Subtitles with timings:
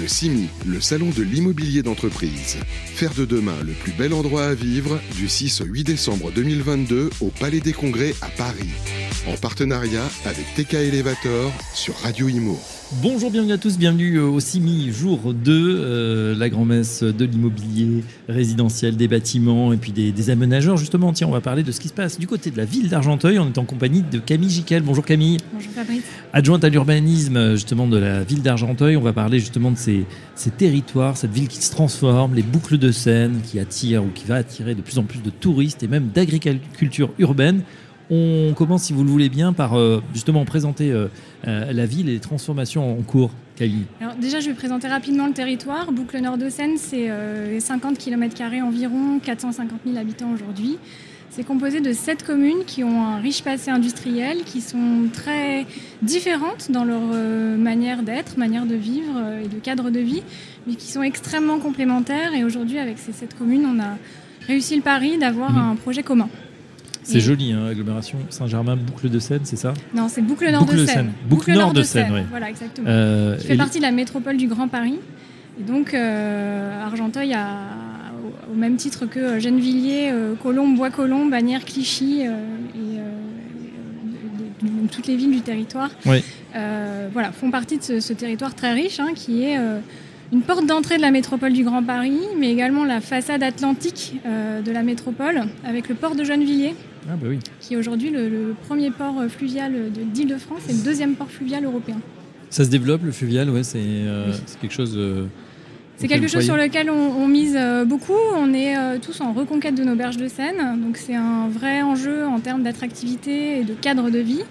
[0.00, 2.56] Le CIMI, le salon de l'immobilier d'entreprise.
[2.94, 7.10] Faire de demain le plus bel endroit à vivre du 6 au 8 décembre 2022
[7.20, 8.70] au Palais des Congrès à Paris.
[9.28, 12.58] En partenariat avec TK Elevator sur Radio Imo.
[13.02, 18.96] Bonjour, bienvenue à tous, bienvenue au CIMI jour 2, euh, la grand-messe de l'immobilier résidentiel,
[18.96, 20.76] des bâtiments et puis des, aménageurs.
[20.76, 22.88] Justement, tiens, on va parler de ce qui se passe du côté de la ville
[22.88, 23.38] d'Argenteuil.
[23.38, 24.82] On est en compagnie de Camille Jiquel.
[24.82, 25.38] Bonjour Camille.
[25.52, 26.04] Bonjour Fabrice.
[26.32, 28.96] Adjointe à l'urbanisme justement de la ville d'Argenteuil.
[28.96, 30.04] On va parler justement de ces,
[30.34, 34.24] ces, territoires, cette ville qui se transforme, les boucles de Seine qui attirent ou qui
[34.24, 37.62] va attirer de plus en plus de touristes et même d'agriculture urbaine.
[38.10, 41.06] On commence, si vous le voulez bien, par euh, justement présenter euh,
[41.48, 43.30] euh, la ville et les transformations en cours.
[44.00, 45.92] Alors déjà, je vais présenter rapidement le territoire.
[45.92, 47.08] Boucle Nord de Seine, c'est
[47.60, 50.76] 50 km environ, 450 000 habitants aujourd'hui.
[51.30, 55.66] C'est composé de sept communes qui ont un riche passé industriel, qui sont très
[56.02, 57.00] différentes dans leur
[57.56, 60.24] manière d'être, manière de vivre et de cadre de vie,
[60.66, 62.34] mais qui sont extrêmement complémentaires.
[62.34, 63.98] Et aujourd'hui, avec ces sept communes, on a
[64.48, 65.58] réussi le pari d'avoir mmh.
[65.58, 66.28] un projet commun.
[67.04, 70.84] C'est joli, hein, agglomération Saint-Germain, Boucle de Seine, c'est ça Non, c'est Boucle Nord de
[70.86, 71.12] Seine.
[71.28, 72.20] Boucle, Nord, de Seine, oui.
[72.30, 72.86] Voilà, exactement.
[72.88, 74.98] Euh, qui fait partie de la métropole du Grand Paris.
[75.60, 77.52] Et donc, euh, Argenteuil, a,
[78.50, 82.28] au, même titre que Gennevilliers, euh, Colombes, Bois-Colombes, Bagnères, Clichy et
[84.90, 85.90] toutes les villes du territoire,
[87.12, 89.58] voilà, font partie de ce, territoire très riche hein, qui est
[90.32, 94.72] une porte d'entrée de la métropole du Grand Paris, mais également la façade atlantique de
[94.72, 96.74] la métropole avec le port de Gennevilliers
[97.08, 97.28] ah, bah
[97.60, 102.00] qui est aujourd'hui le, premier port fluvial d'Île-de-France et le deuxième port fluvial européen.
[102.54, 104.94] Ça se développe le fluvial, ouais, c'est euh, quelque chose.
[104.96, 105.26] Euh,
[105.96, 108.12] c'est quelque chose sur lequel on, mise euh, beaucoup.
[108.36, 112.24] On est tous en reconquête de nos berges de Seine, donc c'est un vrai enjeu
[112.26, 114.42] en termes d'attractivité et de cadre de vie.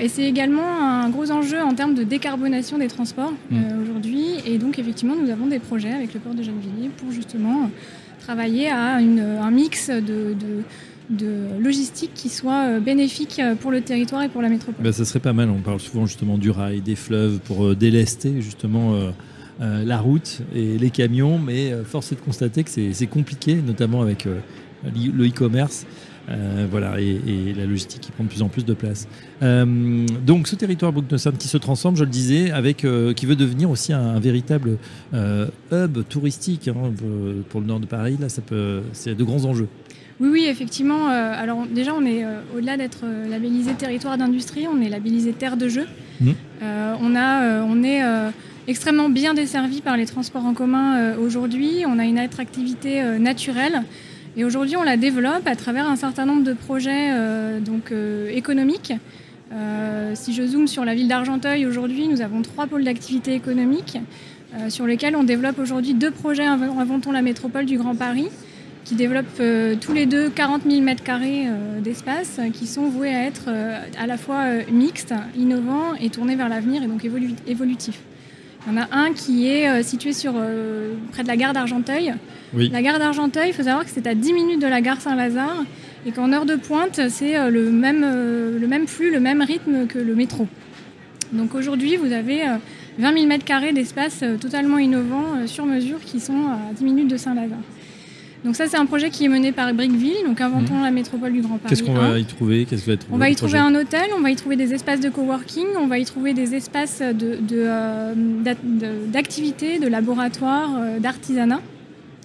[0.00, 3.56] et c'est également un gros enjeu en termes de décarbonation des transports mm.
[3.82, 4.26] aujourd'hui.
[4.46, 7.70] Et donc effectivement, nous avons des projets avec le port de Gennevilliers pour justement
[8.20, 10.62] travailler à un mix de de
[11.60, 14.82] logistique qui soit euh, bénéfique euh, pour le territoire et pour la métropole.
[14.82, 17.74] Ben, ça serait pas mal, on parle souvent justement du rail, des fleuves pour euh,
[17.74, 18.94] délester justement
[19.60, 24.26] la route et les camions, mais force est de constater que c'est compliqué, notamment avec
[24.84, 25.86] le e-commerce.
[26.70, 29.06] voilà, et, la logistique qui prend de plus en plus de place.
[29.40, 33.92] donc ce territoire Brucknesson qui se transforme, je le disais, avec, qui veut devenir aussi
[33.92, 34.78] un, véritable
[35.12, 36.92] hub touristique hein,
[37.48, 39.68] pour le nord de Paris, là, ça peut, c'est de grands enjeux.
[40.20, 41.10] Oui, oui, effectivement.
[41.10, 45.32] Euh, alors déjà, on est euh, au-delà d'être euh, labellisé territoire d'industrie, on est labellisé
[45.32, 45.86] terre de jeu.
[46.20, 46.30] Mmh.
[47.00, 48.00] on, a, on est
[48.68, 51.82] extrêmement bien desservi par les transports en commun aujourd'hui.
[51.88, 53.82] On a une attractivité naturelle.
[54.36, 57.10] Et aujourd'hui, on la développe à travers un certain nombre de projets
[57.60, 57.92] donc,
[58.32, 58.92] économiques.
[60.14, 63.98] si je zoome sur la ville d'Argenteuil, aujourd'hui, nous avons trois pôles d'activité économique
[64.68, 68.28] sur lesquels on développe aujourd'hui deux projets Inventons la métropole du Grand Paris
[68.84, 73.14] qui développent euh, tous les deux 40 000 mètres carrés euh, d'espace qui sont voués
[73.14, 77.04] à être euh, à la fois mixtes, innovants et tournés vers l'avenir et donc
[77.46, 78.00] évolutifs.
[78.66, 80.32] Il y en a un qui est situé sur,
[81.12, 82.14] près de la gare d'Argenteuil.
[82.54, 85.64] La gare d'Argenteuil, il faut savoir que c'est à 10 minutes de la gare Saint-Lazare
[86.06, 89.98] et qu'en heure de pointe, c'est le, même, le même flux, le même rythme que
[89.98, 90.48] le métro.
[91.32, 92.40] Donc aujourd'hui, vous avez
[92.98, 97.18] 20 000 mètres carrés d'espace totalement innovants sur mesure qui sont à 10 minutes de
[97.18, 97.58] Saint-Lazare.
[98.44, 100.82] Donc ça, c'est un projet qui est mené par Brickville, donc inventons mmh.
[100.82, 101.70] la métropole du Grand Paris.
[101.70, 102.66] Qu'est-ce qu'on va y trouver?
[102.66, 105.00] Qu'est-ce va être On va y trouver un hôtel, on va y trouver des espaces
[105.00, 107.00] de coworking, on va y trouver des espaces
[109.14, 111.62] d'activités, de, de, de, laboratoires, euh, d'artisanat.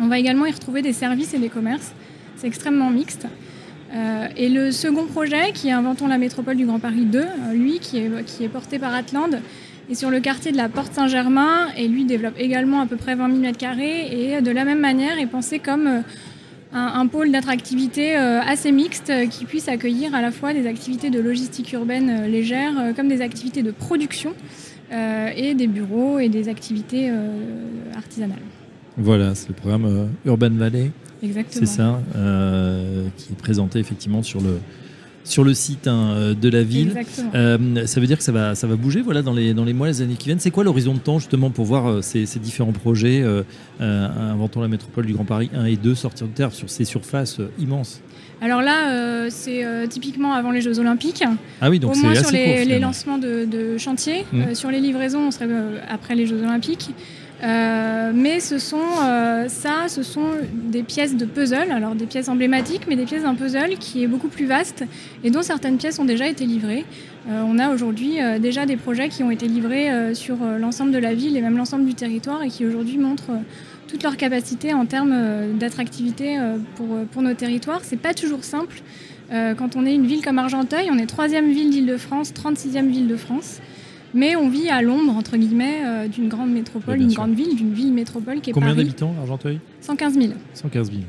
[0.00, 1.92] On va également y retrouver des services et des commerces.
[2.36, 3.28] C'est extrêmement mixte.
[3.94, 7.52] Euh, et le second projet, qui est Inventons la métropole du Grand Paris 2, euh,
[7.52, 9.40] lui, qui est, qui est porté par Atlande,
[9.90, 13.16] et sur le quartier de la Porte Saint-Germain, et lui développe également à peu près
[13.16, 16.00] 20 000 m2, et de la même manière est pensé comme euh,
[16.72, 21.10] un, pôle d'attractivité euh, assez mixte euh, qui puisse accueillir à la fois des activités
[21.10, 24.34] de logistique urbaine légère comme des activités de production
[25.36, 27.12] et des bureaux et des activités
[27.94, 28.42] artisanales.
[28.96, 30.90] Voilà, c'est le programme Urban Valley.
[31.22, 31.64] Exactement.
[31.64, 32.00] C'est ça,
[33.16, 34.58] qui est présenté effectivement sur le,
[35.24, 36.94] sur le site hein, euh, de la ville.
[37.34, 39.72] Euh, ça veut dire que ça va, ça va bouger voilà, dans, les, dans les
[39.72, 40.40] mois, les années qui viennent.
[40.40, 43.24] C'est quoi l'horizon de temps justement pour voir euh, ces, différents projets
[43.80, 47.40] Inventons la métropole du Grand Paris 1 et 2 sortir de terre sur ces surfaces
[47.58, 48.00] immenses?
[48.42, 51.22] Alors là, c'est typiquement avant les Jeux Olympiques.
[51.60, 52.86] Ah oui, donc Au moins sur les, court, les finalement.
[52.86, 54.24] lancements de, de chantier.
[54.32, 54.40] Mm.
[54.40, 56.90] Euh, sur les livraisons, on serait euh, après les Jeux Olympiques.
[57.42, 62.28] Euh, mais ce sont euh, ça, ce sont des pièces de puzzle, alors des pièces
[62.28, 64.84] emblématiques, mais des pièces d'un puzzle qui est beaucoup plus vaste
[65.24, 66.84] et dont certaines pièces ont déjà été livrées.
[67.28, 71.14] Euh, on a aujourd'hui déjà des projets qui ont été livrés sur l'ensemble de la
[71.14, 73.30] ville et même l'ensemble du territoire et qui aujourd'hui montrent
[73.88, 75.14] toute leur capacité en termes
[75.58, 76.38] d'attractivité
[76.76, 77.80] pour, pour nos territoires.
[77.82, 78.82] C'est pas toujours simple.
[79.30, 83.16] Quand on est une ville comme Argenteuil, on est troisième ville d'Île-de-France, 36e ville de
[83.16, 83.60] France.
[84.14, 87.72] Mais on vit à l'ombre, entre guillemets, euh, d'une grande métropole, d'une grande ville, d'une
[87.72, 88.78] ville métropole qui est Combien Paris.
[88.84, 89.60] d'habitants, Argenteuil?
[89.80, 90.32] 115 000.
[90.54, 91.02] 115 000.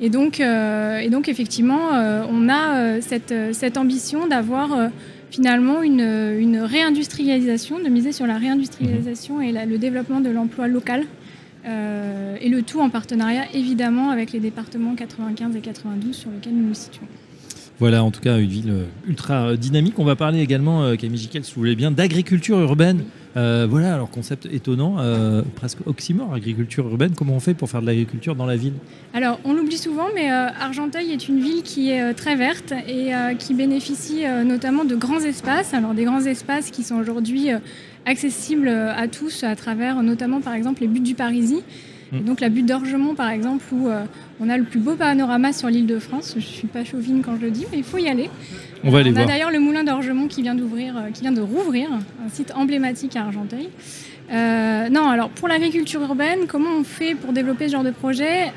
[0.00, 4.90] Et donc, euh, et donc effectivement, euh, on a cette, cette ambition d'avoir
[5.30, 6.00] finalement une,
[6.38, 11.04] une réindustrialisation, de miser sur la réindustrialisation et la- le développement de l'emploi local.
[11.66, 16.66] Et le tout en partenariat évidemment avec les départements 95 et 92 sur lesquels nous
[16.68, 17.06] nous situons.
[17.80, 20.00] Voilà, en tout cas, une ville euh, ultra dynamique.
[20.00, 23.04] On va parler également, euh, Camille Giquel, si vous voulez bien, d'agriculture urbaine.
[23.36, 24.96] Euh, voilà, alors concept étonnant,
[25.54, 27.12] presque oxymore, agriculture urbaine.
[27.14, 28.72] Comment on fait pour faire de l'agriculture dans la ville?
[29.14, 33.54] Alors, on l'oublie souvent, mais Argenteuil est une ville qui est très verte et qui
[33.54, 35.72] bénéficie notamment de grands espaces.
[35.72, 37.50] Alors, des grands espaces qui sont aujourd'hui
[38.06, 41.62] accessibles à tous à travers notamment, par exemple, les buttes du Parisis.
[42.12, 42.24] Et Mm.
[42.24, 44.04] donc, la butte d'Orgemont, par exemple, où euh,
[44.40, 46.30] on a le plus beau panorama sur l'île de France.
[46.32, 48.30] Je ne suis pas chauvine quand je le dis, mais il faut y aller.
[48.84, 51.32] On va aller on a d'ailleurs le moulin d'Orgemont qui vient d'ouvrir, euh, qui vient
[51.32, 53.68] de rouvrir, un site emblématique à Argenteuil.
[54.32, 58.52] Euh, non, alors pour l'agriculture urbaine, comment on fait pour développer ce genre de projet?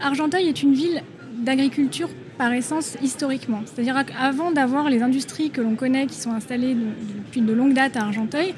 [0.00, 1.02] Argenteuil est une ville
[1.38, 2.08] d'agriculture
[2.38, 3.60] par essence historiquement.
[3.66, 6.80] C'est-à-dire qu'avant d'avoir les industries que l'on connaît qui sont installées de-
[7.18, 8.54] depuis de longues dates à Argenteuil,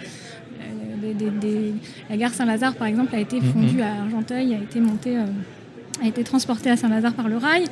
[1.12, 1.72] des- des- des-
[2.10, 3.52] la gare Saint-Lazare par exemple a été Mhm.
[3.52, 5.24] fondue à Argenteuil, a été montée, euh,
[6.02, 7.64] a été transportée à Saint-Lazare par le rail.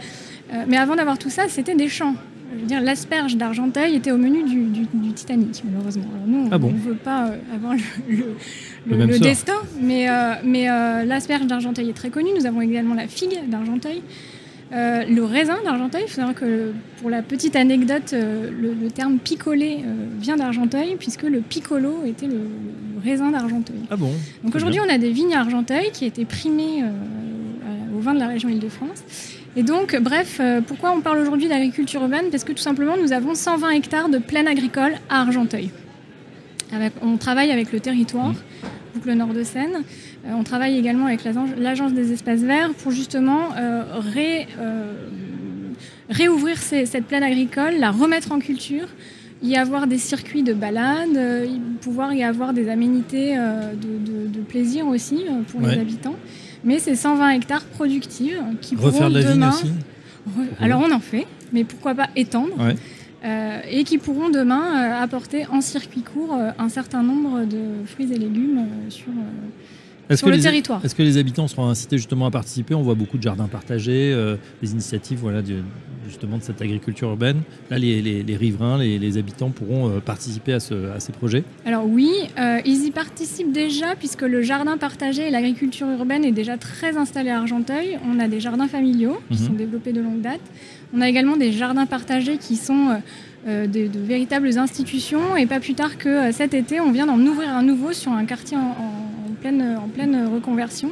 [0.53, 2.15] Euh, mais avant d'avoir tout ça, c'était des champs.
[2.55, 6.05] Je veux dire, l'asperge d'Argenteuil était au menu du, du- du Titanic, malheureusement.
[6.15, 7.73] Alors nous, on Ah bon ne veut pas euh, avoir
[8.87, 10.07] le, destin, mais,
[10.45, 10.67] mais
[11.07, 12.29] l'asperge d'Argenteuil est très connue.
[12.39, 14.03] Nous avons également la figue d'Argenteuil.
[14.75, 18.91] Euh, le raisin d'Argenteuil, il faut savoir que pour la petite anecdote, euh, le, le
[18.91, 22.41] terme picolé euh, vient d'Argenteuil, puisque le piccolo était le
[23.05, 23.77] raisin d'Argenteuil.
[23.91, 24.13] Ah bon
[24.45, 28.15] Donc aujourd'hui, on a des vignes à Argenteuil qui étaient primées euh, à- au vin
[28.15, 29.03] de la région Île-de-France.
[29.57, 32.27] Et donc, bref, euh, pourquoi on parle aujourd'hui d'agriculture urbaine?
[32.31, 35.71] Parce que tout simplement, nous avons 120 hectares de plaine agricole à Argenteuil.
[36.73, 38.33] Avec- on travaille avec le territoire,
[38.95, 39.83] boucle nord de Seine.
[40.27, 44.93] Euh, on travaille également avec l'agence- l'agence des espaces verts pour justement euh, ré- euh,
[46.09, 48.89] réouvrir ces- cette plaine agricole, la remettre en culture,
[49.43, 51.47] y avoir des circuits de balade, euh,
[51.81, 55.75] pouvoir y avoir des aménités euh, de, de- de plaisir aussi euh, pour Ouais.
[55.75, 56.15] les habitants.
[56.65, 59.49] Mais c'est 120 hectares productifs qui Refaire pourront de la demain...
[59.51, 59.67] aussi
[60.39, 62.77] Re- Alors on en fait, mais pourquoi pas étendre Ouais.
[63.25, 68.19] Euh, et qui pourront demain apporter en circuit court un certain nombre de fruits et
[68.19, 69.07] légumes sur,
[70.29, 70.85] le les- territoire.
[70.85, 72.75] Est-ce que les habitants seront incités justement à participer?
[72.75, 75.63] On voit beaucoup de jardins partagés, euh, des initiatives voilà, de-
[76.07, 77.43] justement de cette agriculture urbaine.
[77.71, 81.13] Là, les, les- les riverains, les, les habitants pourront euh, participer à, ce- à ces
[81.13, 81.45] projets.
[81.65, 86.33] Alors oui, euh, ils y participent déjà puisque le jardin partagé et l'agriculture urbaine est
[86.33, 87.99] déjà très installé à Argenteuil.
[88.11, 89.47] On a des jardins familiaux qui Mhm.
[89.49, 90.41] sont développés de longue date.
[90.95, 93.01] On a également des jardins partagés qui sont
[93.49, 95.37] euh, de, de véritables institutions.
[95.37, 98.25] Et pas plus tard que cet été, on vient d'en ouvrir un nouveau sur un
[98.25, 100.91] quartier en, en- en pleine, en pleine reconversion.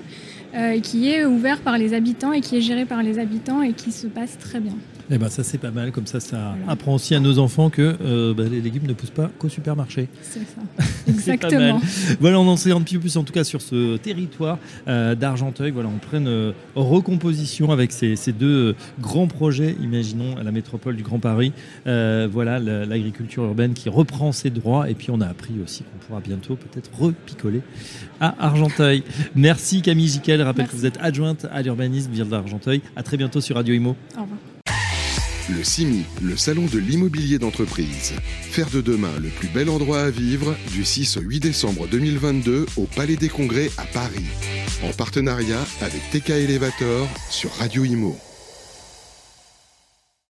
[0.52, 3.72] euh, qui est ouvert par les habitants et qui est géré par les habitants et
[3.72, 4.72] qui se passe très bien.
[5.12, 5.90] Eh ben, ça, c'est pas mal.
[5.92, 6.72] Comme ça, ça Voilà.
[6.72, 10.08] apprend aussi à nos enfants que euh, bah, les légumes ne poussent pas qu'au supermarché.
[10.22, 10.84] C'est ça.
[11.08, 11.80] Exactement.
[12.20, 15.14] Voilà, on en sait un petit peu plus en tout cas sur ce territoire euh,
[15.16, 15.72] d'Argenteuil.
[15.72, 20.94] Voilà, on prenne euh, recomposition avec ces, ces deux grands projets, imaginons à la métropole
[20.96, 21.52] du Grand Paris.
[21.86, 24.88] Voilà, la- l'agriculture urbaine qui reprend ses droits.
[24.88, 27.62] Et puis on a appris aussi qu'on pourra bientôt peut-être repicoler
[28.20, 29.02] à Argenteuil.
[29.34, 30.40] Merci Camille Giquel.
[30.42, 30.72] Rappelle Merci.
[30.76, 32.80] que vous êtes adjointe à l'urbanisme ville d'Argenteuil.
[32.96, 33.96] À très bientôt sur Radio Imo.
[34.16, 34.38] Au revoir.
[35.56, 38.12] Le CIMI, le salon de l'immobilier d'entreprise.
[38.42, 42.66] Faire de demain le plus bel endroit à vivre du 6 au 8 décembre 2022
[42.76, 44.26] au Palais des Congrès à Paris.
[44.84, 48.29] En partenariat avec TK Elevator sur Radio Imo.